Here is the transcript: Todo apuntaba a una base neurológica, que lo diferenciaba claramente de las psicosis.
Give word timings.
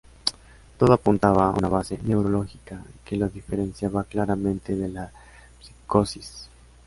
Todo 0.79 0.93
apuntaba 0.93 1.45
a 1.45 1.51
una 1.51 1.67
base 1.69 1.99
neurológica, 2.01 2.81
que 3.05 3.17
lo 3.17 3.29
diferenciaba 3.29 4.03
claramente 4.03 4.75
de 4.75 4.87
las 4.87 5.13
psicosis. 5.59 6.49